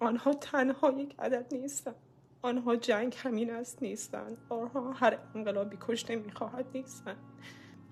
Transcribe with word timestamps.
آنها 0.00 0.34
تنها 0.34 0.90
یک 0.90 1.14
عدد 1.18 1.54
نیستند. 1.54 1.94
آنها 2.42 2.76
جنگ 2.76 3.14
همین 3.18 3.50
است 3.50 3.82
نیستند. 3.82 4.38
آنها 4.48 4.92
هر 4.92 5.18
انقلابی 5.34 5.78
کشته 5.80 6.16
می‌خواهد 6.16 6.66
نیستند. 6.74 7.16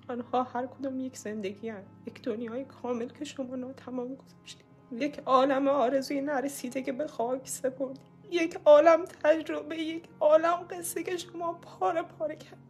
آنها 0.09 0.43
هر 0.43 0.67
کدوم 0.67 1.01
یک 1.01 1.17
زندگی 1.17 1.69
هن. 1.69 1.83
یک 2.07 2.23
دنیای 2.23 2.65
کامل 2.65 3.09
که 3.09 3.25
شما 3.25 3.57
ناتمام 3.57 4.15
گذاشتید. 4.15 4.67
یک 4.93 5.19
عالم 5.27 5.69
آرزوی 5.69 6.21
نرسیده 6.21 6.83
که 6.83 6.93
به 6.93 7.07
خاک 7.07 7.49
سپردید. 7.49 8.01
یک 8.31 8.59
عالم 8.65 9.05
تجربه 9.05 9.77
یک 9.77 10.05
عالم 10.21 10.57
قصه 10.71 11.03
که 11.03 11.17
شما 11.17 11.53
پاره 11.53 12.03
پاره 12.03 12.37
کردید. 12.37 12.68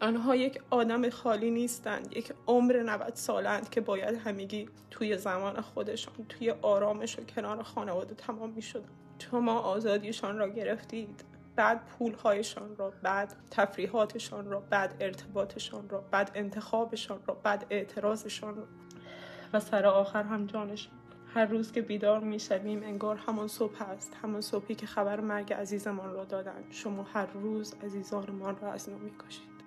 آنها 0.00 0.36
یک 0.36 0.60
آدم 0.70 1.10
خالی 1.10 1.50
نیستند. 1.50 2.16
یک 2.16 2.32
عمر 2.46 2.82
90 2.82 3.14
سالند 3.14 3.70
که 3.70 3.80
باید 3.80 4.14
همگی 4.14 4.68
توی 4.90 5.18
زمان 5.18 5.60
خودشان 5.60 6.14
توی 6.28 6.50
آرامش 6.50 7.18
و 7.18 7.22
کنار 7.22 7.62
خانواده 7.62 8.14
تمام 8.14 8.50
می 8.50 8.62
شدن 8.62 8.88
شما 9.18 9.58
آزادیشان 9.58 10.38
را 10.38 10.48
گرفتید. 10.48 11.24
بعد 11.56 11.86
پولهایشان 11.86 12.76
را 12.76 12.92
بعد 13.02 13.34
تفریحاتشان 13.50 14.50
را 14.50 14.60
بعد 14.60 14.94
ارتباطشان 15.00 15.88
را 15.88 16.04
بعد 16.10 16.30
انتخابشان 16.34 17.20
را 17.26 17.34
بعد 17.34 17.66
اعتراضشان 17.70 18.56
را. 18.56 18.64
و 19.52 19.60
سر 19.60 19.86
آخر 19.86 20.22
هم 20.22 20.46
جانشان 20.46 20.92
هر 21.34 21.46
روز 21.46 21.72
که 21.72 21.82
بیدار 21.82 22.20
می‌شویم 22.20 22.82
انگار 22.82 23.16
همان 23.16 23.48
صبح 23.48 23.82
است. 23.82 24.16
همان 24.22 24.40
صبحی 24.40 24.74
که 24.74 24.86
خبر 24.86 25.20
مرگ 25.20 25.52
عزیزمان 25.52 26.12
را 26.12 26.24
دادند. 26.24 26.64
شما 26.70 27.02
هر 27.02 27.26
روز 27.26 27.74
عزیزانمان 27.84 28.56
را 28.60 28.72
از 28.72 28.88
نو 28.88 28.98
می‌کشید. 28.98 29.57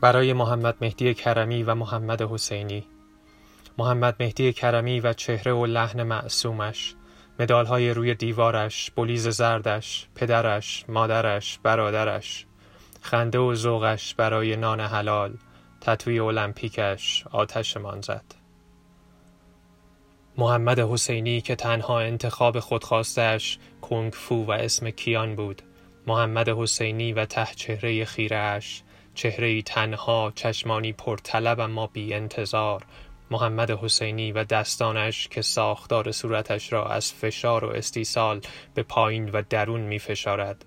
برای 0.00 0.32
محمد 0.32 0.76
مهدی 0.80 1.14
کرمی 1.14 1.62
و 1.62 1.74
محمد 1.74 2.22
حسینی. 2.22 2.86
محمد 3.78 4.16
مهدی 4.20 4.52
کرمی 4.52 5.00
و 5.00 5.12
چهره 5.12 5.52
و 5.52 5.66
لحن 5.66 6.02
معصومش 6.02 6.94
مدالهای 7.40 7.90
روی 7.90 8.14
دیوارش، 8.14 8.90
بلیز 8.90 9.28
زردش، 9.28 10.08
پدرش، 10.14 10.84
مادرش، 10.88 11.58
برادرش 11.62 12.46
خنده 13.00 13.38
و 13.38 13.54
ذوقش 13.54 14.14
برای 14.14 14.56
نان 14.56 14.80
حلال 14.80 15.34
تطوی 15.80 16.18
المپیکش 16.18 17.24
آتش 17.30 17.78
زد. 18.00 18.24
محمد 20.38 20.78
حسینی 20.78 21.40
که 21.40 21.54
تنها 21.54 22.00
انتخاب 22.00 22.60
خودخواستش 22.60 23.58
کنگ 23.80 24.12
فو 24.12 24.44
و 24.44 24.50
اسم 24.50 24.90
کیان 24.90 25.36
بود 25.36 25.62
محمد 26.06 26.48
حسینی 26.48 27.12
و 27.12 27.24
ته 27.24 27.48
چهره 27.54 28.04
خیرهش 28.04 28.82
چهره 29.16 29.62
تنها 29.62 30.32
چشمانی 30.34 30.92
پرطلب 30.92 31.60
اما 31.60 31.86
بی 31.86 32.14
انتظار 32.14 32.82
محمد 33.30 33.70
حسینی 33.70 34.32
و 34.32 34.44
دستانش 34.44 35.28
که 35.28 35.42
ساختار 35.42 36.12
صورتش 36.12 36.72
را 36.72 36.88
از 36.88 37.12
فشار 37.12 37.64
و 37.64 37.68
استیصال 37.68 38.40
به 38.74 38.82
پایین 38.82 39.28
و 39.28 39.42
درون 39.50 39.80
می 39.80 39.98
فشارد. 39.98 40.64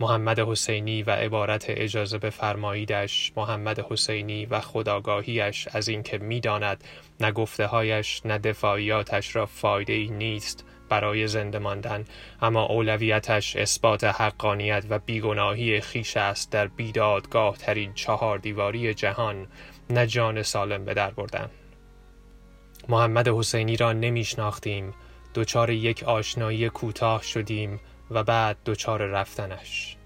محمد 0.00 0.38
حسینی 0.38 1.02
و 1.02 1.10
عبارت 1.10 1.64
اجازه 1.68 2.18
بفرماییدش 2.18 3.32
محمد 3.36 3.80
حسینی 3.80 4.46
و 4.46 4.60
خداگاهیش 4.60 5.68
از 5.72 5.88
اینکه 5.88 6.18
می‌داند 6.18 6.84
نه 7.20 7.32
گفتههایش 7.32 8.20
نه 8.24 8.38
دفاعیاتش 8.38 9.36
را 9.36 9.46
فایده 9.46 9.92
ای 9.92 10.08
نیست 10.08 10.64
برای 10.88 11.26
زنده 11.28 11.58
ماندن. 11.58 12.04
اما 12.42 12.64
اولویتش 12.64 13.56
اثبات 13.56 14.04
حقانیت 14.04 14.84
و 14.90 14.98
بیگناهی 14.98 15.80
خیش 15.80 16.16
است 16.16 16.52
در 16.52 16.66
بیدادگاه 16.66 17.56
ترین 17.56 17.92
چهار 17.94 18.38
دیواری 18.38 18.94
جهان. 18.94 19.46
نه 19.90 20.06
جان 20.06 20.42
سالم 20.42 20.84
به 20.84 20.94
در 20.94 21.10
بردن. 21.10 21.50
محمد 22.88 23.28
حسینی 23.28 23.76
را 23.76 23.92
نمیشناختیم. 23.92 24.94
دچار 25.34 25.70
یک 25.70 26.02
آشنایی 26.02 26.68
کوتاه 26.68 27.22
شدیم 27.22 27.80
و 28.10 28.24
بعد 28.24 28.56
دچار 28.66 29.02
رفتنش. 29.02 29.96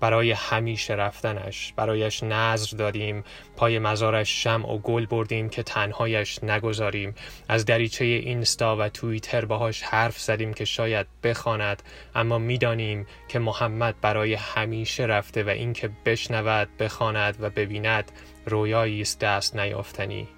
برای 0.00 0.32
همیشه 0.32 0.94
رفتنش 0.94 1.72
برایش 1.76 2.22
نظر 2.22 2.76
دادیم 2.76 3.24
پای 3.56 3.78
مزارش 3.78 4.42
شم 4.44 4.64
و 4.64 4.78
گل 4.78 5.06
بردیم 5.06 5.48
که 5.48 5.62
تنهایش 5.62 6.44
نگذاریم. 6.44 7.14
از 7.48 7.64
دریچه 7.64 8.04
اینستا 8.04 8.76
و 8.76 8.88
توییتر 8.88 9.44
باهاش 9.44 9.82
حرف 9.82 10.20
زدیم 10.20 10.54
که 10.54 10.64
شاید 10.64 11.06
بخواند 11.22 11.82
اما 12.14 12.38
می‌دانیم 12.38 13.06
که 13.28 13.38
محمد 13.38 13.94
برای 14.00 14.34
همیشه 14.34 15.04
رفته 15.04 15.42
و 15.42 15.48
اینکه 15.48 15.90
بشنود 16.04 16.68
بخواند 16.78 17.36
و 17.40 17.50
ببیند 17.50 18.12
رویایی 18.46 19.00
است 19.00 19.20
دست 19.20 19.56
نیافتنی. 19.56 20.28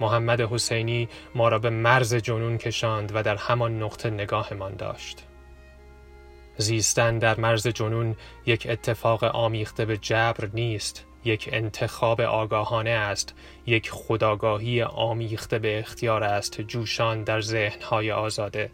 محمد 0.00 0.40
حسینی 0.40 1.08
ما 1.34 1.48
را 1.48 1.58
به 1.58 1.70
مرز 1.70 2.14
جنون 2.14 2.58
کشاند 2.58 3.12
و 3.14 3.22
در 3.22 3.36
همان 3.36 3.82
نقطه 3.82 4.10
نگاهمان 4.10 4.76
داشت. 4.76 5.27
زیستن 6.58 7.18
در 7.18 7.40
مرز 7.40 7.66
جنون 7.66 8.16
یک 8.46 8.66
اتفاق 8.70 9.24
آمیخته 9.24 9.84
به 9.84 9.96
جبر 9.96 10.48
نیست 10.54 11.04
یک 11.24 11.48
انتخاب 11.52 12.20
آگاهانه 12.20 12.90
است 12.90 13.34
یک 13.66 13.90
خداگاهی 13.90 14.82
آمیخته 14.82 15.58
به 15.58 15.78
اختیار 15.78 16.24
است 16.24 16.60
جوشان 16.60 17.22
در 17.22 17.40
ذهنهای 17.40 18.12
آزاده. 18.12 18.70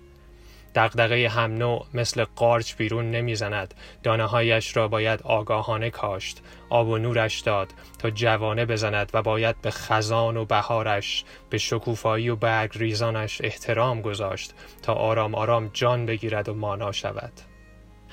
دقدقه 0.75 1.29
هم 1.29 1.55
نوع 1.55 1.87
مثل 1.95 2.25
قارچ 2.37 2.75
بیرون 2.77 3.11
نمی‌زند 3.11 3.75
دانه 4.03 4.25
هایش 4.25 4.77
را 4.77 4.89
باید 4.89 5.23
آگاهانه 5.23 5.91
کاشت 5.91 6.43
آب 6.71 6.89
و 6.89 6.99
نورش 6.99 7.41
داد 7.41 7.69
تا 7.99 8.11
جوانه 8.11 8.67
بزند 8.67 9.11
و 9.15 9.23
باید 9.23 9.61
به 9.63 9.71
خزان 9.71 10.37
و 10.37 10.45
بهارش 10.45 11.25
به 11.51 11.59
شکوفایی 11.59 12.29
و 12.29 12.37
برگ 12.37 12.71
ریزانش 12.75 13.41
احترام 13.45 14.03
گذاشت 14.03 14.55
تا 14.83 14.95
آرام 14.95 15.35
آرام 15.35 15.71
جان 15.73 16.07
بگیرد 16.07 16.49
و 16.49 16.55
مانا 16.55 16.93
شود. 16.93 17.54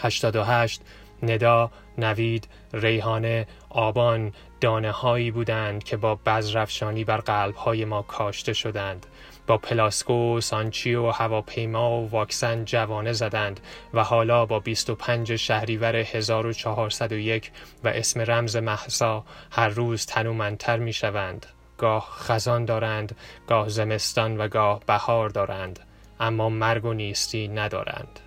88 0.02 0.82
ندا، 1.24 1.72
نوید، 1.98 2.48
ریحانه، 2.74 3.48
آبان 3.70 4.34
دانه 4.62 4.92
هایی 4.92 5.32
بودند 5.32 5.84
که 5.84 5.98
با 5.98 6.16
بزرفشانی 6.16 7.04
بر 7.04 7.18
قلب 7.18 7.56
های 7.56 7.86
ما 7.86 8.02
کاشته 8.02 8.54
شدند 8.54 9.06
با 9.48 9.58
پلاسکو، 9.58 10.42
سانچیو، 10.42 11.12
هواپیما 11.12 12.02
و 12.02 12.10
واکسن 12.10 12.66
جوانه 12.66 13.14
زدند 13.14 13.60
و 13.94 14.04
حالا 14.04 14.46
با 14.46 14.60
25 14.60 15.36
شهریور 15.36 15.96
1401 15.96 17.52
و 17.84 17.88
اسم 17.88 18.22
رمز 18.22 18.56
محسا 18.56 19.24
هر 19.52 19.68
روز 19.68 20.06
تنومندتر 20.06 20.78
می 20.78 20.94
شوند. 20.94 21.46
گاه 21.78 22.08
خزان 22.12 22.66
دارند، 22.66 23.16
گاه 23.48 23.70
زمستان 23.70 24.38
و 24.38 24.48
گاه 24.48 24.80
بهار 24.88 25.30
دارند، 25.30 25.80
اما 26.20 26.50
مرگ 26.50 26.86
و 26.86 26.94
نیستی 26.94 27.48
ندارند. 27.48 28.20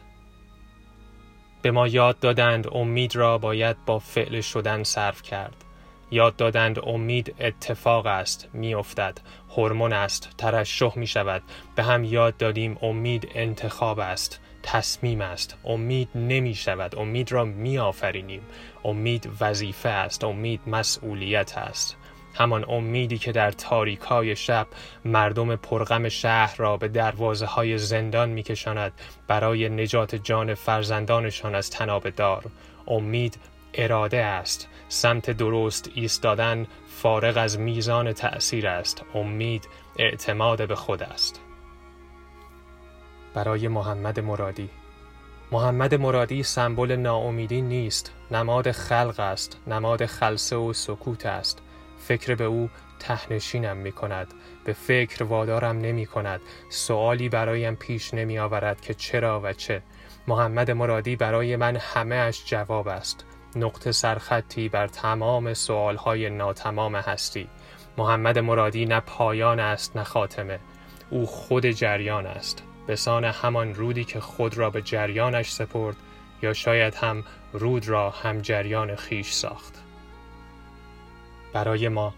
به 1.65 1.71
ما 1.71 1.89
یاد 1.89 2.19
دادند 2.19 2.67
امید 2.73 3.17
را 3.17 3.39
باید 3.39 3.77
با 3.87 3.99
فعل 3.99 4.41
شدن 4.41 4.83
صرف 4.83 5.23
کرد. 5.23 5.65
یاد 6.11 6.37
دادند 6.37 6.79
امید 6.79 7.35
اتفاق 7.41 8.07
است 8.07 8.49
میافتد 8.53 9.19
هورمون 9.57 9.93
است 9.93 10.29
ترشح 10.39 10.99
می 10.99 11.07
شود 11.07 11.43
به 11.77 11.83
هم 11.83 12.05
یاد 12.05 12.37
دادیم 12.37 12.79
امید 12.83 13.29
انتخاب 13.35 13.99
است 13.99 14.41
تصمیم 14.63 15.21
است. 15.21 15.57
امید 15.65 16.09
نمی 16.15 16.55
شود 16.55 16.97
امید 16.97 17.33
را 17.33 17.45
می 17.45 17.79
آفرینیم 17.79 18.43
امید 18.85 19.31
وظیفه 19.41 19.89
است 19.89 20.25
امید 20.25 20.61
مسئولیت 20.67 21.59
است. 21.59 21.97
همان 22.35 22.65
امیدی 22.69 23.19
که 23.19 23.33
در 23.33 23.51
تاریکای 23.51 24.37
شب 24.37 24.67
مردم 25.05 25.57
پرغم 25.57 26.09
شهر 26.09 26.57
را 26.57 26.77
به 26.77 26.89
دروازه 26.89 27.47
های 27.47 27.79
زندان 27.79 28.29
میکشاند 28.29 28.93
برای 29.29 29.69
نجات 29.69 30.15
جان 30.15 30.55
فرزندانشان 30.55 31.55
از 31.55 31.71
تناب 31.71 32.11
دار. 32.11 32.45
امید 32.89 33.39
اراده 33.75 34.25
است. 34.25 34.69
سمت 34.89 35.31
درست 35.31 35.91
ایستادن 35.95 36.67
فارغ 36.89 37.37
از 37.37 37.59
میزان 37.59 38.13
تأثیر 38.13 38.69
است. 38.69 39.03
امید 39.15 39.69
اعتماد 39.99 40.69
به 40.69 40.75
خود 40.75 41.03
است. 41.03 41.41
برای 43.35 43.69
محمد 43.69 44.21
مرادی. 44.21 44.71
محمد 45.53 45.95
مرادی 45.95 46.43
سمبل 46.43 46.97
ناامیدی 46.97 47.63
نیست. 47.63 48.13
نماد 48.31 48.71
خلق 48.73 49.21
است. 49.21 49.59
نماد 49.67 50.07
خلصه 50.07 50.57
و 50.57 50.73
سکوت 50.73 51.27
است. 51.27 51.63
فکر 52.09 52.35
به 52.35 52.45
او 52.45 52.71
تهنشینم 52.99 53.77
می 53.77 53.93
کند 53.93 54.35
به 54.65 54.73
فکر 54.73 55.25
وادارم 55.25 55.79
نمی 55.79 56.07
کند 56.07 56.41
سوالی 56.69 57.29
برایم 57.29 57.75
پیش 57.75 58.15
نمی 58.15 58.39
آورد 58.39 58.81
که 58.81 58.95
چرا 58.95 59.41
و 59.45 59.53
چه. 59.53 59.83
محمد 60.29 60.71
مرادی 60.71 61.17
برای 61.17 61.57
من 61.57 61.77
همه 61.77 62.15
اش 62.15 62.45
جواب 62.47 62.89
است. 62.89 63.25
نقطه 63.57 63.93
سرخطی 63.93 64.69
بر 64.69 64.87
تمام 64.87 65.55
سوالهای 65.55 66.31
ناتمام 66.31 66.97
هستی. 66.97 67.49
محمد 67.99 68.39
مرادی 68.39 68.87
نه 68.87 69.01
پایان 69.01 69.61
است 69.61 69.97
نه 69.97 70.05
خاتمه. 70.05 70.59
او 71.11 71.27
خود 71.27 71.67
جریان 71.67 72.27
است. 72.27 72.63
به 72.87 72.97
سان 72.97 73.25
همان 73.25 73.75
رودی 73.75 74.05
که 74.05 74.21
خود 74.21 74.59
را 74.59 74.71
به 74.71 74.83
جریانش 74.83 75.53
سپرد 75.53 75.97
یا 76.43 76.53
شاید 76.53 76.95
هم 76.95 77.25
رود 77.53 77.89
را 77.89 78.11
هم 78.11 78.39
جریان 78.39 78.97
خیش 78.97 79.33
ساخت. 79.33 79.84
برای 81.55 81.89
ما. 81.89 82.15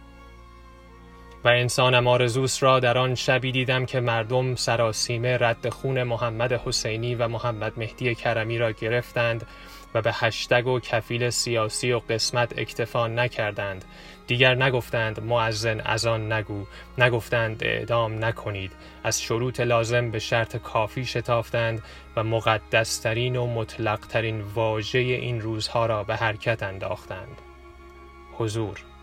و 1.44 1.48
انسانم 1.48 2.06
آرزوس 2.06 2.62
را 2.62 2.80
در 2.80 2.98
آن 2.98 3.14
شبی 3.14 3.52
دیدم 3.52 3.86
که 3.86 4.00
مردم 4.00 4.54
سراسیمه 4.54 5.38
رد 5.38 5.68
خون 5.68 6.02
محمد 6.02 6.52
حسینی 6.52 7.14
و 7.14 7.28
محمد 7.28 7.72
مهدی 7.76 8.14
کرمی 8.14 8.58
را 8.58 8.72
گرفتند 8.72 9.46
و 9.94 10.02
به 10.02 10.12
هشتگ 10.12 10.66
و 10.66 10.80
کفیل 10.80 11.30
سیاسی 11.30 11.92
و 11.92 11.98
قسمت 11.98 12.58
اکتفا 12.58 13.06
نکردند. 13.06 13.84
دیگر 14.26 14.54
نگفتند 14.54 15.22
معزن 15.22 15.80
از 15.80 16.06
آن 16.06 16.32
نگو 16.32 16.66
نگفتند 16.98 17.64
اعدام 17.64 18.24
نکنید. 18.24 18.72
از 19.04 19.22
شروط 19.22 19.60
لازم 19.60 20.10
به 20.10 20.18
شرط 20.18 20.56
کافی 20.56 21.04
شتافتند 21.04 21.82
و 22.16 22.24
مقدسترین 22.24 23.36
و 23.36 23.46
مطلقترین 23.46 24.40
واژه 24.40 24.98
این 24.98 25.40
روزها 25.40 25.86
را 25.86 26.04
به 26.04 26.16
حرکت 26.16 26.62
انداختند. 26.62 27.40
حضور 28.32 28.95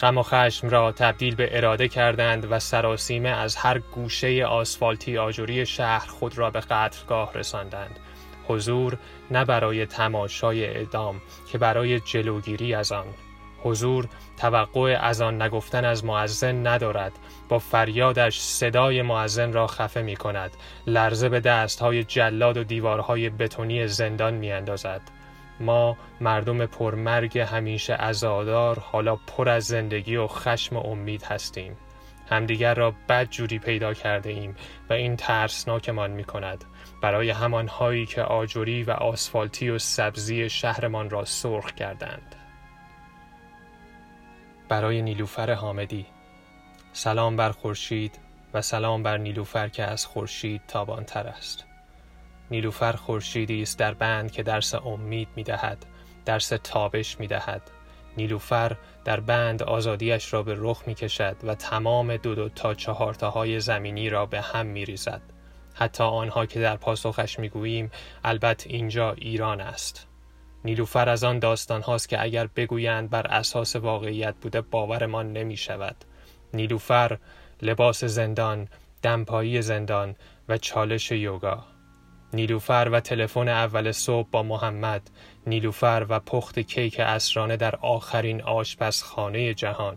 غم 0.00 0.18
و 0.18 0.22
خشم 0.22 0.68
را 0.68 0.92
تبدیل 0.92 1.34
به 1.34 1.56
اراده 1.56 1.88
کردند 1.88 2.52
و 2.52 2.58
سراسیمه 2.58 3.28
از 3.28 3.56
هر 3.56 3.78
گوشه 3.78 4.44
آسفالتی 4.44 5.18
آجوری 5.18 5.66
شهر 5.66 6.06
خود 6.06 6.38
را 6.38 6.50
به 6.50 6.60
قتلگاه 6.60 7.32
رساندند. 7.34 7.98
حضور 8.48 8.98
نه 9.30 9.44
برای 9.44 9.86
تماشای 9.86 10.64
اعدام 10.64 11.20
که 11.52 11.58
برای 11.58 12.00
جلوگیری 12.00 12.74
از 12.74 12.92
آن. 12.92 13.06
حضور 13.62 14.08
توقع 14.36 14.98
از 15.00 15.20
آن 15.20 15.42
نگفتن 15.42 15.84
از 15.84 16.04
معزن 16.04 16.66
ندارد. 16.66 17.12
با 17.48 17.58
فریادش 17.58 18.40
صدای 18.40 19.02
معزن 19.02 19.52
را 19.52 19.66
خفه 19.66 20.02
می 20.02 20.16
کند 20.16 20.50
لرزه 20.86 21.28
به 21.28 21.40
دست 21.40 21.80
های 21.80 22.04
جلاد 22.04 22.56
و 22.56 22.64
دیوارهای 22.64 23.30
بتونی 23.30 23.86
زندان 23.86 24.34
می 24.34 24.52
اندازد. 24.52 25.00
ما 25.60 25.96
مردم 26.20 26.66
پرمرگ 26.66 27.38
همیشه 27.38 27.94
ازادار 27.94 28.78
حالا 28.78 29.16
پر 29.16 29.48
از 29.48 29.64
زندگی 29.64 30.16
و 30.16 30.26
خشم 30.26 30.76
و 30.76 30.80
امید 30.80 31.22
هستیم. 31.22 31.76
همدیگر 32.30 32.74
را 32.74 32.94
بد 33.08 33.30
جوری 33.30 33.58
پیدا 33.58 33.94
کرده 33.94 34.30
ایم 34.30 34.56
و 34.90 34.92
این 34.92 35.16
ترسناکمان 35.16 36.10
می 36.10 36.24
کند. 36.24 36.64
برای 37.02 37.30
همان 37.30 37.68
هایی 37.68 38.06
که 38.06 38.22
آجوری 38.22 38.82
و 38.82 38.90
آسفالتی 38.90 39.70
و 39.70 39.78
سبزی 39.78 40.50
شهرمان 40.50 41.10
را 41.10 41.24
سرخ 41.24 41.72
کردند. 41.72 42.34
برای 44.68 45.02
نیلوفر 45.02 45.52
حامدی. 45.52 46.06
سلام 46.92 47.36
بر 47.36 47.50
خورشید 47.50 48.18
و 48.54 48.62
سلام 48.62 49.02
بر 49.02 49.18
نیلوفر 49.18 49.68
که 49.68 49.82
از 49.82 50.06
خورشید 50.06 50.62
تابانتر 50.68 51.26
است. 51.26 51.64
نیلوفر 52.54 52.92
خورشیدی 52.92 53.62
است 53.62 53.78
در 53.78 53.94
بند 53.94 54.32
که 54.32 54.42
درس 54.42 54.74
امید 54.74 55.28
می 55.36 55.42
دهد 55.42 55.86
درس 56.24 56.48
تابش 56.48 57.20
می 57.20 57.26
دهد 57.26 57.62
نیلوفر 58.16 58.76
در 59.04 59.20
بند 59.20 59.62
آزادیش 59.62 60.32
را 60.32 60.42
به 60.42 60.54
رخ 60.58 60.82
می 60.86 60.94
کشد 60.94 61.36
و 61.42 61.54
تمام 61.54 62.16
دو 62.16 62.34
دو 62.34 62.48
تا 62.48 62.74
چهارتاهای 62.74 63.60
زمینی 63.60 64.10
را 64.10 64.26
به 64.26 64.40
هم 64.40 64.66
می 64.66 64.84
ریزد 64.84 65.22
حتی 65.74 66.04
آنها 66.04 66.46
که 66.46 66.60
در 66.60 66.76
پاسخش 66.76 67.38
می 67.38 67.48
گوییم 67.48 67.90
البته 68.24 68.70
اینجا 68.70 69.12
ایران 69.12 69.60
است. 69.60 70.06
نیلوفر 70.64 71.08
از 71.08 71.24
آن 71.24 71.38
داستان 71.38 71.82
هاست 71.82 72.08
که 72.08 72.22
اگر 72.22 72.46
بگویند 72.46 73.10
بر 73.10 73.26
اساس 73.26 73.76
واقعیت 73.76 74.34
بوده 74.40 74.60
باورمان 74.60 75.32
نمی 75.32 75.56
شود 75.56 75.96
نیلوفر 76.52 77.18
لباس 77.62 78.04
زندان 78.04 78.68
دمپایی 79.02 79.62
زندان 79.62 80.16
و 80.48 80.58
چالش 80.58 81.12
یوگا. 81.12 81.73
نیلوفر 82.34 82.88
و 82.92 83.00
تلفن 83.00 83.48
اول 83.48 83.92
صبح 83.92 84.28
با 84.30 84.42
محمد 84.42 85.10
نیلوفر 85.46 86.06
و 86.08 86.20
پخت 86.20 86.58
کیک 86.58 87.00
اسرانه 87.00 87.56
در 87.56 87.76
آخرین 87.76 88.42
آشپزخانه 88.42 89.54
جهان. 89.54 89.96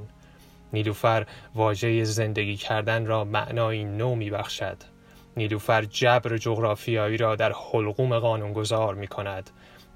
نیلوفر 0.73 1.25
واژه 1.55 2.03
زندگی 2.03 2.55
کردن 2.55 3.05
را 3.05 3.23
معنایی 3.23 3.83
نو 3.83 4.15
می 4.15 4.29
بخشد 4.29 4.77
نیلوفر 5.37 5.85
جبر 5.85 6.37
جغرافیایی 6.37 7.17
را 7.17 7.35
در 7.35 7.53
حلقوم 7.73 8.19
قانونگذار 8.19 8.95
می 8.95 9.07
کند 9.07 9.49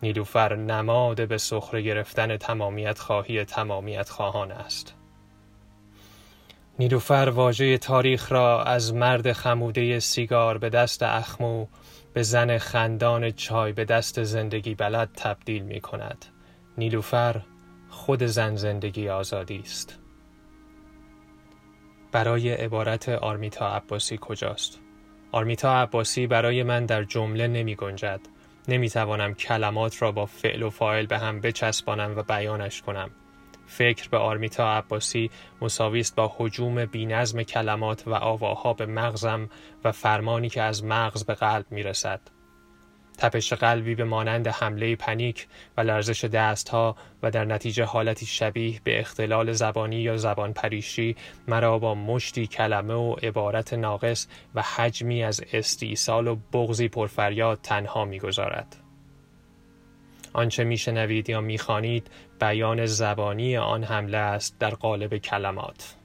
نیلوفر 0.03 0.55
نماد 0.55 1.27
به 1.27 1.37
سخره 1.37 1.81
گرفتن 1.81 2.37
تمامیت 2.37 2.99
خواهی 2.99 3.45
تمامیت 3.45 4.09
خواهان 4.09 4.51
است. 4.51 4.95
نیلوفر 6.79 7.31
واژه 7.35 7.77
تاریخ 7.77 8.31
را 8.31 8.63
از 8.63 8.93
مرد 8.93 9.31
خموده 9.31 9.99
سیگار 9.99 10.57
به 10.57 10.69
دست 10.69 11.03
اخمو 11.03 11.65
به 12.13 12.23
زن 12.23 12.57
خندان 12.57 13.31
چای 13.31 13.73
به 13.73 13.85
دست 13.85 14.23
زندگی 14.23 14.75
بلد 14.75 15.09
تبدیل 15.15 15.63
می 15.63 15.81
کند. 15.81 16.25
نیلوفر 16.77 17.41
خود 17.89 18.23
زن 18.23 18.55
زندگی 18.55 19.09
آزادی 19.09 19.59
است. 19.59 19.99
برای 22.11 22.51
عبارت 22.51 23.09
آرمیتا 23.09 23.75
عباسی 23.75 24.17
کجاست؟ 24.21 24.79
آرمیتا 25.31 25.81
عباسی 25.81 26.27
برای 26.27 26.63
من 26.63 26.85
در 26.85 27.03
جمله 27.03 27.47
نمی 27.47 27.75
گنجد. 27.75 28.19
نمی 28.67 28.89
توانم 28.89 29.33
کلمات 29.33 30.01
را 30.01 30.11
با 30.11 30.25
فعل 30.25 30.63
و 30.63 30.69
فاعل 30.69 31.05
به 31.05 31.17
هم 31.17 31.41
بچسبانم 31.41 32.17
و 32.17 32.23
بیانش 32.23 32.81
کنم. 32.81 33.09
فکر 33.71 34.09
به 34.09 34.17
آرمیتا 34.17 34.77
عباسی 34.77 35.31
مساویست 35.61 36.15
با 36.15 36.35
حجوم 36.37 36.85
بینظم 36.85 37.43
کلمات 37.43 38.07
و 38.07 38.13
آواها 38.13 38.73
به 38.73 38.85
مغزم 38.85 39.49
و 39.83 39.91
فرمانی 39.91 40.49
که 40.49 40.61
از 40.61 40.83
مغز 40.83 41.23
به 41.23 41.33
قلب 41.33 41.65
می 41.71 41.83
رسد. 41.83 42.21
تپش 43.17 43.53
قلبی 43.53 43.95
به 43.95 44.03
مانند 44.03 44.47
حمله 44.47 44.95
پنیک 44.95 45.47
و 45.77 45.81
لرزش 45.81 46.25
دستها 46.25 46.95
و 47.23 47.31
در 47.31 47.45
نتیجه 47.45 47.83
حالتی 47.83 48.25
شبیه 48.25 48.81
به 48.83 48.99
اختلال 48.99 49.51
زبانی 49.51 49.95
یا 49.95 50.17
زبان 50.17 50.53
پریشی 50.53 51.15
مرا 51.47 51.79
با 51.79 51.95
مشتی 51.95 52.47
کلمه 52.47 52.93
و 52.93 53.13
عبارت 53.23 53.73
ناقص 53.73 54.27
و 54.55 54.61
حجمی 54.61 55.23
از 55.23 55.41
استیصال 55.53 56.27
و 56.27 56.35
بغزی 56.53 56.87
پرفریاد 56.87 57.59
تنها 57.63 58.05
می‌گذارد. 58.05 58.77
آنچه 60.33 60.63
میشنوید 60.63 61.29
یا 61.29 61.41
می‌خوانید 61.41 62.11
بیان 62.39 62.85
زبانی 62.85 63.57
آن 63.57 63.83
حمله 63.83 64.17
است 64.17 64.59
در 64.59 64.69
قالب 64.69 65.17
کلمات. 65.17 65.95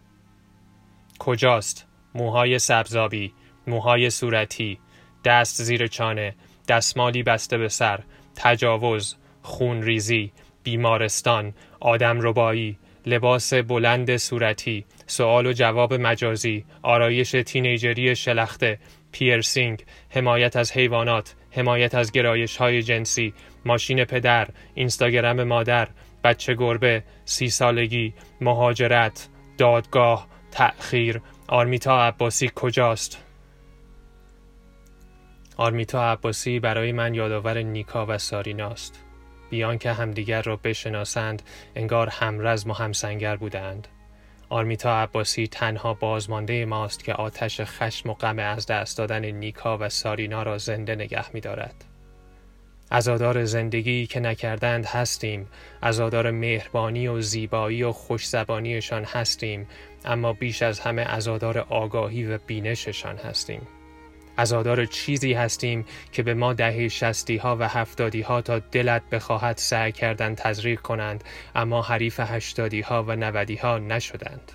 کجاست؟ 1.19 1.87
موهای 2.15 2.59
سبزابی 2.59 3.33
موهای 3.67 4.11
صورتی 4.11 4.79
دست 5.25 5.63
زیر 5.63 5.87
چانه 5.87 6.35
دستمالی 6.69 7.23
بسته 7.23 7.59
به 7.59 7.69
سر 7.69 8.01
تجاوز 8.37 9.17
خونریزی 9.43 10.33
بیمارستان 10.63 11.55
آدم 11.81 12.21
ربایی 12.21 12.79
لباس 13.07 13.55
بلند 13.55 14.17
صورتی 14.17 14.85
سوال 15.07 15.47
و 15.47 15.53
جواب 15.53 15.95
مجازی 15.95 16.65
آرایش 16.83 17.31
تینیجری 17.31 18.17
شلخته 18.17 18.79
پیرسینگ 19.13 19.85
حمایت 20.11 20.57
از 20.57 20.73
حیوانات 20.73 21.35
حمایت 21.51 21.95
از 21.95 22.13
گرایش 22.13 22.57
های 22.57 22.83
جنسی 22.83 23.35
ماشین 23.67 24.05
پدر 24.05 24.49
اینستاگرام 24.75 25.43
مادر 25.43 25.89
بچه 26.25 26.55
گربه 26.55 27.03
سی 27.25 27.51
سالگی 27.51 28.15
مهاجرت 28.41 29.29
دادگاه 29.59 30.27
تأخیر. 30.51 31.21
آرمیتا 31.49 32.07
عباسی 32.07 32.51
کجاست؟ 32.55 33.23
آرمیتا 35.57 36.13
عباسی 36.13 36.61
برای 36.61 36.93
من 36.93 37.15
یادآور 37.15 37.59
نیکا 37.59 38.07
و 38.09 38.19
ساریناست. 38.19 39.03
بیان 39.51 39.79
که 39.79 39.93
همدیگر 39.93 40.43
را 40.43 40.57
بشناسند 40.57 41.43
انگار 41.75 42.09
همرزم 42.09 42.71
و 42.71 42.75
همسنگر 42.75 43.37
بودند. 43.37 43.89
آرمیتا 44.49 45.03
عباسی 45.03 45.47
تنها 45.47 45.95
بازمانده 45.95 46.65
ماست 46.65 47.05
که 47.05 47.15
آتش 47.15 47.61
خشم 47.61 48.11
و 48.11 48.15
غم 48.15 48.39
از 48.39 48.67
دست 48.67 48.99
دادن 48.99 49.25
نیکا 49.25 49.79
و 49.79 49.89
سارینا 49.89 50.43
را 50.43 50.59
زنده 50.59 50.95
نگه 50.95 51.33
می 51.33 51.41
دارد. 51.41 51.85
ازادار 52.91 53.45
زندگی 53.45 54.07
که 54.07 54.21
نکردند 54.21 54.87
هستیم. 54.87 55.47
ازادار 55.83 56.31
مهربانی 56.31 57.09
و 57.09 57.21
زیبایی 57.21 57.83
و 57.83 57.93
خوشزبانیشان 57.93 59.05
هستیم. 59.05 59.67
اما 60.05 60.33
بیش 60.33 60.63
از 60.63 60.81
همه 60.81 61.03
ازادار 61.03 61.59
آگاهی 61.59 62.27
و 62.27 62.39
بینششان 62.47 63.17
هستیم. 63.17 63.61
ازادار 64.37 64.85
چیزی 64.85 65.33
هستیم 65.33 65.85
که 66.13 66.23
به 66.23 66.35
ما 66.35 66.53
دهه 66.53 66.89
شستی 66.89 67.37
ها 67.37 67.57
و 67.61 67.69
هفتادی 67.69 68.21
ها 68.21 68.41
تا 68.41 68.59
دلت 68.59 69.03
بخواهد 69.13 69.57
سعی 69.57 69.93
کردن 69.93 70.35
تزریق 70.35 70.81
کنند 70.81 71.25
اما 71.55 71.83
حریف 71.83 72.21
هشتادی 72.21 72.81
ها 72.81 73.03
و 73.03 73.17
نودی 73.17 73.57
ها 73.57 73.79
نشدند. 73.79 74.53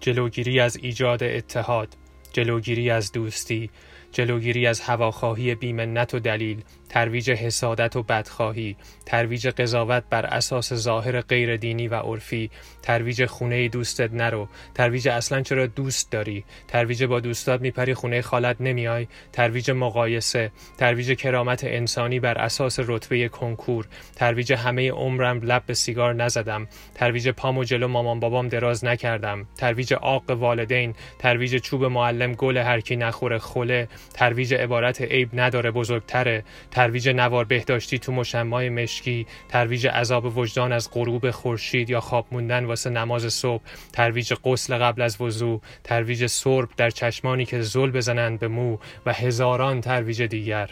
جلوگیری 0.00 0.60
از 0.60 0.76
ایجاد 0.76 1.22
اتحاد 1.22 1.88
جلوگیری 2.32 2.90
از 2.90 3.12
دوستی 3.12 3.70
جلوگیری 4.12 4.66
از 4.66 4.80
هواخواهی 4.80 5.54
بیمنت 5.54 6.14
و 6.14 6.18
دلیل 6.18 6.62
ترویج 6.92 7.30
حسادت 7.30 7.96
و 7.96 8.02
بدخواهی 8.02 8.76
ترویج 9.06 9.48
قضاوت 9.48 10.02
بر 10.10 10.26
اساس 10.26 10.74
ظاهر 10.74 11.20
غیر 11.20 11.56
دینی 11.56 11.88
و 11.88 11.94
عرفی 11.94 12.50
ترویج 12.82 13.24
خونه 13.24 13.68
دوستت 13.68 14.12
نرو 14.12 14.48
ترویج 14.74 15.08
اصلا 15.08 15.42
چرا 15.42 15.66
دوست 15.66 16.12
داری؟ 16.12 16.44
ترویج 16.68 17.04
با 17.04 17.20
دوستات 17.20 17.60
میپری 17.60 17.94
خونه 17.94 18.22
خالت 18.22 18.56
نمیای؟ 18.60 19.06
ترویج 19.32 19.70
مقایسه 19.70 20.52
ترویج 20.78 21.12
کرامت 21.12 21.64
انسانی 21.64 22.20
بر 22.20 22.38
اساس 22.38 22.80
رتبه 22.80 23.28
کنکور 23.28 23.88
ترویج 24.16 24.52
همه 24.52 24.90
عمرم 24.90 25.38
لب 25.38 25.62
به 25.66 25.74
سیگار 25.74 26.14
نزدم 26.14 26.68
ترویج 26.94 27.28
پام 27.28 27.58
و 27.58 27.64
جلو 27.64 27.88
مامان 27.88 28.20
بابام 28.20 28.48
دراز 28.48 28.84
نکردم 28.84 29.46
ترویج 29.56 29.94
عاق 29.94 30.30
والدین 30.30 30.94
ترویج 31.18 31.56
چوب 31.56 31.84
معلم 31.84 32.32
گل 32.32 32.56
هرکی 32.56 32.96
نخوره 32.96 33.38
خله 33.38 33.88
ترویج 34.14 34.54
عبارت 34.54 35.02
عیب 35.02 35.30
نداره 35.32 35.70
بزرگتره 35.70 36.44
ترویج 36.82 37.08
نوار 37.08 37.44
بهداشتی 37.44 37.98
تو 37.98 38.12
مشمای 38.12 38.68
مشکی 38.68 39.26
ترویج 39.48 39.86
عذاب 39.86 40.38
وجدان 40.38 40.72
از 40.72 40.90
غروب 40.90 41.30
خورشید 41.30 41.90
یا 41.90 42.00
خواب 42.00 42.26
موندن 42.32 42.64
واسه 42.64 42.90
نماز 42.90 43.34
صبح 43.34 43.62
ترویج 43.92 44.34
غسل 44.44 44.78
قبل 44.78 45.02
از 45.02 45.20
وضو 45.20 45.60
ترویج 45.84 46.26
سرب 46.26 46.68
در 46.76 46.90
چشمانی 46.90 47.44
که 47.44 47.60
زل 47.60 47.90
بزنند 47.90 48.38
به 48.38 48.48
مو 48.48 48.78
و 49.06 49.12
هزاران 49.12 49.80
ترویج 49.80 50.22
دیگر. 50.22 50.70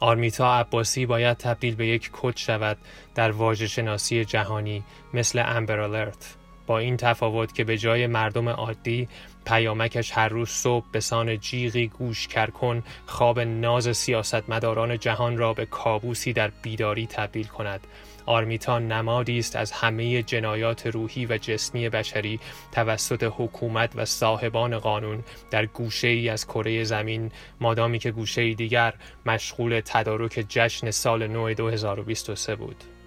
آرمیتا 0.00 0.58
عباسی 0.58 1.06
باید 1.06 1.36
تبدیل 1.36 1.74
به 1.74 1.86
یک 1.86 2.10
کد 2.12 2.36
شود 2.36 2.78
در 3.14 3.30
واژه 3.30 3.66
شناسی 3.66 4.24
جهانی 4.24 4.82
مثل 5.14 5.42
Amber 5.46 5.80
Alert 5.80 6.34
با 6.70 6.78
این 6.78 6.96
تفاوت 6.96 7.54
که 7.54 7.64
به 7.64 7.78
جای 7.78 8.06
مردم 8.06 8.48
عادی 8.48 9.08
پیامکش 9.46 10.12
هر 10.12 10.28
روز 10.28 10.48
صبح 10.48 10.84
به 10.92 11.00
سان 11.00 11.38
جیغی 11.38 11.88
گوش 11.88 12.28
کرکن 12.28 12.82
خواب 13.06 13.40
ناز 13.40 13.96
سیاستمداران 13.96 14.98
جهان 14.98 15.38
را 15.38 15.54
به 15.54 15.66
کابوسی 15.66 16.32
در 16.32 16.50
بیداری 16.62 17.06
تبدیل 17.06 17.46
کند. 17.46 17.86
آرمیتان 18.26 18.92
نمادی 18.92 19.38
است 19.38 19.56
از 19.56 19.72
همه 19.72 20.22
جنایات 20.22 20.86
روحی 20.86 21.26
و 21.26 21.38
جسمی 21.38 21.88
بشری 21.88 22.40
توسط 22.72 23.32
حکومت 23.36 23.90
و 23.94 24.04
صاحبان 24.04 24.78
قانون. 24.78 25.24
در 25.50 25.66
گوشه 25.66 26.08
ای 26.08 26.28
از 26.28 26.46
کره 26.46 26.84
زمین 26.84 27.30
مادامی 27.60 27.98
که 27.98 28.10
گوشه 28.10 28.54
دیگر 28.54 28.94
مشغول 29.26 29.80
تدارک 29.84 30.44
جشن 30.48 30.90
سال 30.90 31.26
نو 31.26 31.54
2023 31.54 32.56
بود. 32.56 32.99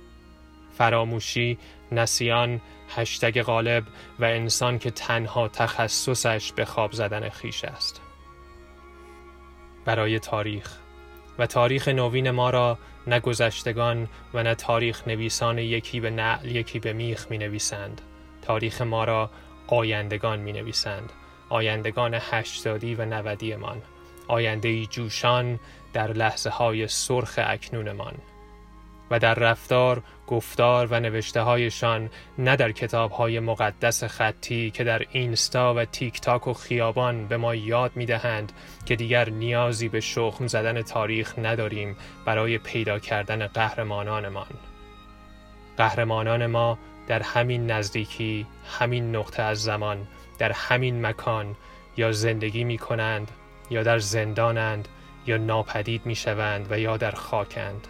فراموشی، 0.78 1.58
نسیان، 1.92 2.62
هشتگ 2.96 3.42
غالب 3.42 3.84
و 4.20 4.26
انسان 4.26 4.80
که 4.80 4.92
تنها 4.92 5.48
تخصصش 5.48 6.52
به 6.52 6.66
خواب 6.66 6.92
زدن 6.92 7.30
خیش 7.30 7.66
است. 7.66 8.02
برای 9.86 10.20
تاریخ 10.20 10.78
و 11.40 11.48
تاریخ 11.48 11.88
نوین 11.88 12.32
ما 12.32 12.50
را 12.50 12.78
نه 13.08 13.20
گذشتگان 13.20 14.08
و 14.34 14.44
نه 14.44 14.56
تاریخ 14.56 15.08
نویسان 15.08 15.58
یکی 15.58 16.00
به 16.00 16.10
نعل 16.10 16.56
یکی 16.56 16.80
به 16.80 16.94
میخ 16.94 17.28
می 17.30 17.38
نویسند. 17.38 18.02
تاریخ 18.42 18.82
ما 18.82 19.04
را 19.04 19.30
آیندگان 19.68 20.40
می 20.40 20.54
نویسند. 20.54 21.14
آیندگان 21.50 22.14
هشتادی 22.14 22.96
و 22.96 23.06
نودی 23.06 23.56
من. 23.56 23.82
آینده 24.28 24.86
جوشان 24.86 25.60
در 25.94 26.14
لحظه 26.14 26.50
های 26.50 26.88
سرخ 26.88 27.40
اکنونمان. 27.44 28.14
و 29.14 29.20
در 29.20 29.34
رفتار، 29.34 30.04
گفتار 30.28 30.88
و 30.92 31.00
نوشته 31.00 31.42
هایشان 31.42 32.10
نه 32.38 32.56
در 32.56 32.72
کتاب 32.72 33.12
های 33.12 33.40
مقدس 33.40 34.04
خطی 34.04 34.72
که 34.72 34.84
در 34.84 35.02
اینستا 35.12 35.74
و 35.74 35.86
تیک 35.86 36.22
تاک 36.22 36.48
و 36.48 36.54
خیابان 36.54 37.28
به 37.28 37.38
ما 37.38 37.56
یاد 37.56 37.92
می 37.96 38.06
دهند 38.06 38.52
که 38.86 38.96
دیگر 38.96 39.30
نیازی 39.30 39.90
به 39.90 40.00
شخم 40.00 40.48
زدن 40.48 40.82
تاریخ 40.82 41.40
نداریم 41.40 41.96
برای 42.26 42.58
پیدا 42.58 43.00
کردن 43.00 43.48
قهرمانانمان. 43.48 44.48
قهرمانان 45.78 46.46
ما 46.46 46.78
در 47.08 47.22
همین 47.22 47.72
نزدیکی، 47.72 48.46
همین 48.80 49.16
نقطه 49.16 49.44
از 49.44 49.64
زمان، 49.64 50.08
در 50.40 50.52
همین 50.52 51.06
مکان 51.06 51.56
یا 51.98 52.12
زندگی 52.12 52.64
می 52.64 52.78
کنند 52.78 53.32
یا 53.70 53.84
در 53.84 54.00
زندانند 54.00 54.88
یا 55.28 55.38
ناپدید 55.38 56.06
می 56.06 56.16
شوند 56.16 56.72
و 56.72 56.80
یا 56.80 56.98
در 56.98 57.12
خاکند. 57.12 57.88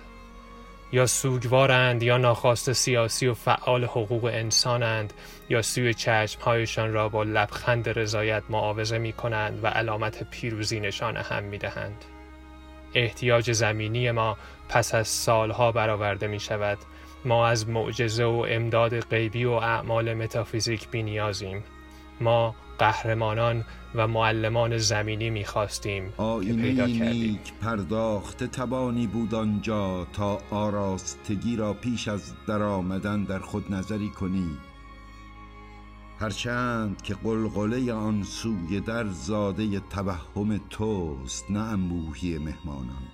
یا 0.94 1.06
سوگوارند 1.06 2.04
یا 2.04 2.18
ناخواست 2.18 2.74
سیاسی 2.74 3.28
و 3.28 3.34
فعال 3.34 3.84
حقوق 3.84 4.26
انسانند 4.26 5.14
یا 5.50 5.62
سوی 5.62 5.94
چشمهایشان 5.94 6.94
را 6.94 7.10
با 7.10 7.24
لبخند 7.24 8.00
رضایت 8.00 8.44
معاوضه 8.50 8.98
می 8.98 9.14
کنند 9.14 9.64
و 9.64 9.68
علامت 9.68 10.24
پیروزی 10.30 10.80
نشان 10.80 11.18
هم 11.18 11.44
می 11.44 11.58
دهند. 11.58 12.06
احتیاج 12.94 13.52
زمینی 13.52 14.12
ما 14.12 14.38
پس 14.70 14.96
از 14.96 15.08
سالها 15.08 15.72
برآورده 15.72 16.28
می 16.28 16.40
شود 16.40 16.78
ما 17.26 17.48
از 17.48 17.70
معجزه 17.70 18.26
و 18.26 18.46
امداد 18.50 19.00
غیبی 19.00 19.46
و 19.46 19.52
اعمال 19.52 20.14
متافیزیک 20.14 20.90
بی 20.90 21.04
نیازیم 21.04 21.64
ما 22.22 22.56
قهرمانان 22.80 23.66
و 23.96 24.08
معلمان 24.08 24.78
زمینی 24.78 25.30
می‌خواستیم 25.30 26.14
آینه 26.18 26.62
پیدا 26.62 26.86
نیک 26.86 27.54
پرداخت 27.62 28.44
تبانی 28.44 29.08
بود 29.08 29.36
آنجا 29.36 30.08
تا 30.14 30.42
آراستگی 30.52 31.56
را 31.56 31.74
پیش 31.74 32.08
از 32.08 32.34
درآمدن 32.48 33.24
در 33.24 33.40
خود 33.40 33.74
نظری 33.74 34.10
کنی. 34.10 34.58
هرچند 36.20 37.02
که 37.02 37.14
قلقله 37.14 37.94
آن 37.94 38.24
سوی 38.24 38.80
در 38.80 39.08
زاده 39.08 39.80
توهم 39.80 40.58
توست 40.70 41.52
نه 41.52 41.60
انبوهی 41.60 42.38
مهمانان. 42.38 43.08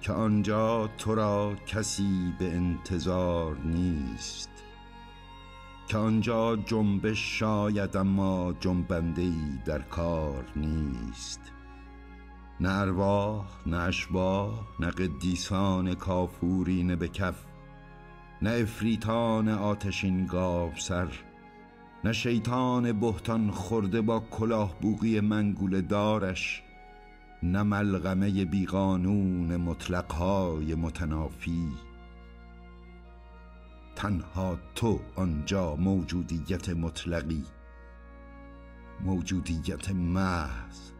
که 0.00 0.12
آنجا 0.12 0.90
تو 0.98 1.14
را 1.14 1.54
کسی 1.66 2.34
به 2.38 2.44
انتظار 2.44 3.56
نیست. 3.58 4.53
که 5.88 5.98
آنجا 5.98 6.56
جنبش 6.56 7.38
شاید 7.38 7.96
اما 7.96 8.54
جنبنده 8.60 9.22
ای 9.22 9.58
در 9.64 9.82
کار 9.82 10.44
نیست. 10.56 11.52
نه 12.60 12.68
ارواح 12.68 13.44
نه 13.66 13.76
اشباح 13.76 14.52
نه 14.80 14.90
قدیسان 14.90 15.94
کافورین 15.94 16.94
به 16.94 17.08
کف 17.08 17.44
نه 18.42 18.50
افریتان 18.50 19.48
آتشین 19.48 20.26
گاو 20.26 20.72
سر 20.76 21.08
نه 22.04 22.12
شیطان 22.12 22.92
بهتان 22.92 23.50
خورده 23.50 24.00
با 24.00 24.20
کلاه 24.30 24.80
بوغی 24.80 25.20
منگول 25.20 25.80
دارش 25.80 26.62
نه 27.42 27.62
ملغمه 27.62 28.44
بیقانون 28.44 29.56
مطلقهای 29.56 30.74
متنافی. 30.74 31.68
تنها 33.96 34.58
تو 34.74 35.00
آنجا 35.16 35.76
موجودیت 35.76 36.68
مطلقی 36.68 37.44
موجودیت 39.00 39.90
محض. 39.90 40.90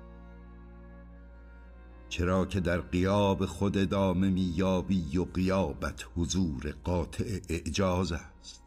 چرا 2.08 2.46
که 2.46 2.60
در 2.60 2.80
قیاب 2.80 3.46
خود 3.46 3.78
ادامه 3.78 4.30
میابی 4.30 5.18
و 5.18 5.24
قیابت 5.24 6.04
حضور 6.16 6.74
قاطع 6.84 7.40
اعجاز 7.48 8.12
است. 8.12 8.63